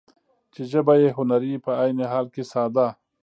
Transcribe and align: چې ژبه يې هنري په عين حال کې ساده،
چې 0.53 0.61
ژبه 0.71 0.93
يې 1.01 1.09
هنري 1.17 1.53
په 1.65 1.71
عين 1.81 1.99
حال 2.11 2.25
کې 2.33 2.43
ساده، 2.51 2.87